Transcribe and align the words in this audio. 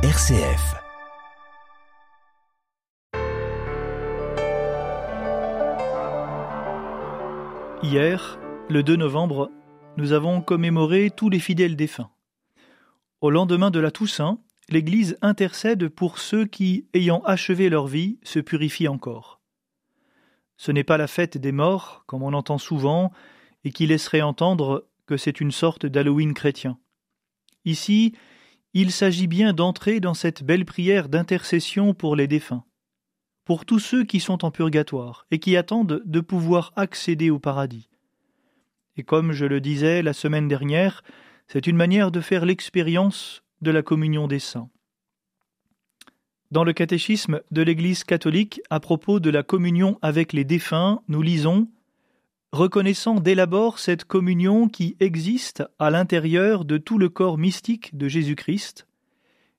RCF. 0.00 0.76
Hier, 7.82 8.38
le 8.68 8.84
2 8.84 8.94
novembre, 8.94 9.50
nous 9.96 10.12
avons 10.12 10.40
commémoré 10.40 11.10
tous 11.10 11.28
les 11.30 11.40
fidèles 11.40 11.74
défunts. 11.74 12.10
Au 13.20 13.30
lendemain 13.30 13.72
de 13.72 13.80
la 13.80 13.90
Toussaint, 13.90 14.38
l'Église 14.68 15.18
intercède 15.20 15.88
pour 15.88 16.20
ceux 16.20 16.46
qui, 16.46 16.86
ayant 16.94 17.20
achevé 17.24 17.68
leur 17.68 17.88
vie, 17.88 18.20
se 18.22 18.38
purifient 18.38 18.86
encore. 18.86 19.40
Ce 20.56 20.70
n'est 20.70 20.84
pas 20.84 20.96
la 20.96 21.08
fête 21.08 21.38
des 21.38 21.50
morts, 21.50 22.04
comme 22.06 22.22
on 22.22 22.34
entend 22.34 22.58
souvent, 22.58 23.10
et 23.64 23.72
qui 23.72 23.88
laisserait 23.88 24.22
entendre 24.22 24.86
que 25.06 25.16
c'est 25.16 25.40
une 25.40 25.50
sorte 25.50 25.86
d'Halloween 25.86 26.34
chrétien. 26.34 26.78
Ici, 27.64 28.14
il 28.74 28.92
s'agit 28.92 29.26
bien 29.26 29.52
d'entrer 29.52 30.00
dans 30.00 30.14
cette 30.14 30.42
belle 30.42 30.64
prière 30.64 31.08
d'intercession 31.08 31.94
pour 31.94 32.16
les 32.16 32.26
défunts, 32.26 32.64
pour 33.44 33.64
tous 33.64 33.78
ceux 33.78 34.04
qui 34.04 34.20
sont 34.20 34.44
en 34.44 34.50
purgatoire 34.50 35.26
et 35.30 35.38
qui 35.38 35.56
attendent 35.56 36.02
de 36.04 36.20
pouvoir 36.20 36.72
accéder 36.76 37.30
au 37.30 37.38
paradis. 37.38 37.88
Et 38.96 39.02
comme 39.02 39.32
je 39.32 39.46
le 39.46 39.60
disais 39.60 40.02
la 40.02 40.12
semaine 40.12 40.48
dernière, 40.48 41.02
c'est 41.46 41.66
une 41.66 41.76
manière 41.76 42.10
de 42.10 42.20
faire 42.20 42.44
l'expérience 42.44 43.42
de 43.62 43.70
la 43.70 43.82
communion 43.82 44.26
des 44.26 44.38
saints. 44.38 44.68
Dans 46.50 46.64
le 46.64 46.72
catéchisme 46.72 47.40
de 47.50 47.62
l'Église 47.62 48.04
catholique 48.04 48.60
à 48.70 48.80
propos 48.80 49.20
de 49.20 49.30
la 49.30 49.42
communion 49.42 49.98
avec 50.02 50.32
les 50.32 50.44
défunts, 50.44 51.00
nous 51.08 51.22
lisons 51.22 51.68
reconnaissant 52.52 53.16
dès 53.16 53.34
l'abord 53.34 53.78
cette 53.78 54.04
communion 54.04 54.68
qui 54.68 54.96
existe 55.00 55.64
à 55.78 55.90
l'intérieur 55.90 56.64
de 56.64 56.78
tout 56.78 56.98
le 56.98 57.08
corps 57.08 57.38
mystique 57.38 57.96
de 57.96 58.08
Jésus-Christ, 58.08 58.86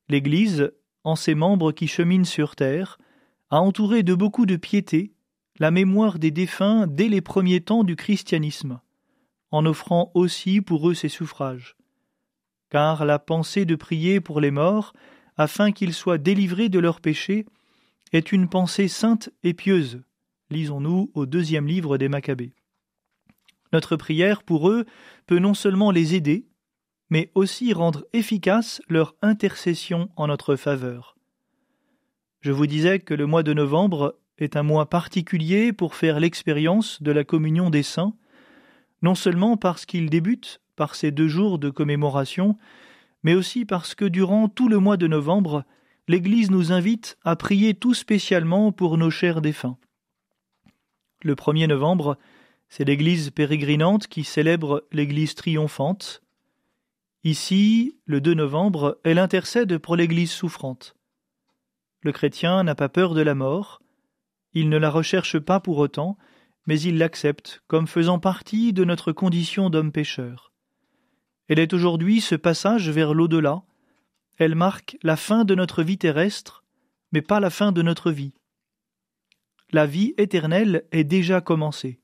l'Église, 0.10 0.72
en 1.04 1.16
ses 1.16 1.36
membres 1.36 1.72
qui 1.72 1.88
cheminent 1.88 2.26
sur 2.26 2.56
terre, 2.56 2.98
a 3.50 3.62
entouré 3.62 4.04
de 4.04 4.14
beaucoup 4.14 4.46
de 4.46 4.56
piété 4.56 5.14
la 5.60 5.72
mémoire 5.72 6.20
des 6.20 6.32
défunts 6.32 6.88
dès 6.88 7.10
les 7.10 7.22
premiers 7.22 7.62
temps 7.62 7.84
du 7.84 7.96
christianisme, 7.96 8.80
en 9.52 9.66
offrant 9.66 10.12
aussi 10.14 10.62
pour 10.62 10.90
eux 10.90 10.94
ses 10.94 11.10
suffrages. 11.10 11.76
Car 12.70 13.06
la 13.06 13.20
pensée 13.20 13.66
de 13.66 13.76
prier 13.76 14.22
pour 14.22 14.40
les 14.40 14.52
morts, 14.52 14.94
afin 15.38 15.72
qu'ils 15.72 15.94
soient 15.94 16.18
délivrés 16.18 16.70
de 16.70 16.80
leurs 16.80 17.02
péchés, 17.02 17.46
est 18.14 18.32
une 18.32 18.48
pensée 18.48 18.88
sainte 18.88 19.30
et 19.44 19.54
pieuse. 19.54 20.02
Lisons-nous 20.50 21.12
au 21.14 21.26
deuxième 21.26 21.68
livre 21.68 21.98
des 21.98 22.10
Maccabées. 22.10 22.54
Notre 23.72 23.96
prière 23.96 24.44
pour 24.44 24.70
eux 24.70 24.86
peut 25.28 25.40
non 25.40 25.54
seulement 25.54 25.92
les 25.92 26.16
aider, 26.16 26.48
mais 27.10 27.32
aussi 27.36 27.74
rendre 27.74 28.06
efficace 28.14 28.82
leur 28.88 29.16
intercession 29.22 30.10
en 30.16 30.28
notre 30.28 30.56
faveur. 30.56 31.16
Je 32.42 32.52
vous 32.52 32.68
disais 32.68 33.00
que 33.00 33.14
le 33.14 33.26
mois 33.26 33.44
de 33.44 33.54
novembre 33.54 34.18
est 34.38 34.56
un 34.56 34.64
mois 34.64 34.90
particulier 34.90 35.74
pour 35.74 35.96
faire 35.96 36.20
l'expérience 36.20 37.02
de 37.02 37.12
la 37.12 37.24
communion 37.24 37.70
des 37.70 37.84
saints, 37.84 38.14
non 39.02 39.16
seulement 39.16 39.58
parce 39.58 39.86
qu'il 39.86 40.10
débute 40.10 40.62
par 40.76 40.96
ces 40.96 41.12
deux 41.12 41.28
jours 41.28 41.60
de 41.60 41.70
commémoration, 41.70 42.58
mais 43.24 43.36
aussi 43.36 43.66
parce 43.66 43.96
que 43.96 44.06
durant 44.06 44.48
tout 44.48 44.70
le 44.70 44.80
mois 44.80 44.98
de 44.98 45.08
novembre, 45.08 45.66
l'Église 46.08 46.52
nous 46.52 46.72
invite 46.72 47.18
à 47.24 47.36
prier 47.36 47.74
tout 47.74 47.94
spécialement 47.94 48.72
pour 48.72 48.98
nos 48.98 49.12
chers 49.12 49.42
défunts. 49.42 49.78
Le 51.22 51.36
1er 51.36 51.68
novembre, 51.68 52.18
c'est 52.70 52.86
l'Église 52.86 53.32
pérégrinante 53.32 54.08
qui 54.08 54.24
célèbre 54.24 54.88
l'Église 54.92 55.36
triomphante. 55.36 56.22
Ici, 57.24 57.98
le 58.06 58.22
2 58.22 58.36
novembre, 58.36 59.00
elle 59.04 59.18
intercède 59.18 59.78
pour 59.80 59.96
l'Église 59.96 60.32
souffrante. 60.32 60.96
Le 62.02 62.12
chrétien 62.12 62.64
n'a 62.64 62.76
pas 62.76 62.88
peur 62.88 63.14
de 63.14 63.22
la 63.22 63.36
mort, 63.36 63.82
il 64.54 64.70
ne 64.70 64.78
la 64.78 64.90
recherche 64.90 65.38
pas 65.38 65.60
pour 65.60 65.78
autant, 65.80 66.18
mais 66.66 66.80
il 66.80 66.98
l'accepte 66.98 67.62
comme 67.68 67.88
faisant 67.88 68.20
partie 68.20 68.72
de 68.72 68.86
notre 68.86 69.12
condition 69.12 69.70
d'homme 69.70 69.92
pécheur. 69.92 70.54
Elle 71.48 71.60
est 71.60 71.74
aujourd'hui 71.74 72.22
ce 72.22 72.36
passage 72.36 72.90
vers 72.90 73.14
l'au-delà, 73.14 73.64
elle 74.38 74.56
marque 74.56 74.98
la 75.02 75.18
fin 75.18 75.44
de 75.44 75.56
notre 75.56 75.84
vie 75.84 75.98
terrestre, 75.98 76.64
mais 77.12 77.22
pas 77.22 77.40
la 77.40 77.50
fin 77.50 77.72
de 77.72 77.82
notre 77.82 78.12
vie. 78.12 78.34
La 79.72 79.86
vie 79.86 80.14
éternelle 80.18 80.86
est 80.92 81.04
déjà 81.04 81.42
commencée. 81.42 82.00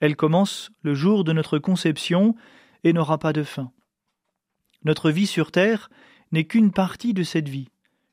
Elle 0.00 0.16
commence 0.16 0.70
le 0.82 0.94
jour 0.94 1.24
de 1.24 1.32
notre 1.32 1.58
conception 1.58 2.34
et 2.84 2.92
n'aura 2.92 3.18
pas 3.18 3.32
de 3.32 3.42
fin. 3.42 3.70
Notre 4.84 5.10
vie 5.10 5.26
sur 5.26 5.52
terre 5.52 5.90
n'est 6.32 6.44
qu'une 6.44 6.72
partie 6.72 7.12
de 7.12 7.22
cette 7.22 7.48
vie, 7.48 7.68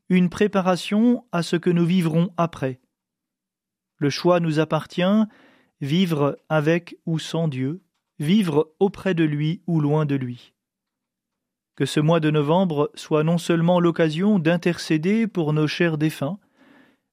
une 0.10 0.30
préparation 0.30 1.26
à 1.32 1.44
ce 1.44 1.56
que 1.56 1.70
nous 1.70 1.86
vivrons 1.86 2.32
après. 2.38 2.80
Le 3.98 4.10
choix 4.10 4.40
nous 4.40 4.60
appartient, 4.60 5.02
vivre 5.82 6.38
avec 6.50 6.98
ou 7.06 7.20
sans 7.20 7.48
Dieu, 7.48 7.82
vivre 8.20 8.74
auprès 8.80 9.14
de 9.14 9.24
lui 9.24 9.62
ou 9.68 9.80
loin 9.80 10.06
de 10.06 10.16
lui. 10.16 10.54
Que 11.76 11.86
ce 11.86 12.00
mois 12.00 12.20
de 12.20 12.32
novembre 12.32 12.92
soit 12.96 13.24
non 13.24 13.38
seulement 13.38 13.80
l'occasion 13.80 14.40
d'intercéder 14.40 15.28
pour 15.28 15.54
nos 15.54 15.68
chers 15.68 15.98
défunts, 15.98 16.40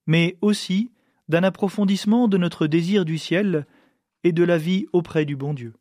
mais 0.07 0.37
aussi 0.41 0.91
d'un 1.29 1.43
approfondissement 1.43 2.27
de 2.27 2.37
notre 2.37 2.67
désir 2.67 3.05
du 3.05 3.17
ciel 3.17 3.65
et 4.25 4.31
de 4.31 4.43
la 4.43 4.57
vie 4.57 4.87
auprès 4.91 5.23
du 5.23 5.35
bon 5.35 5.53
Dieu. 5.53 5.71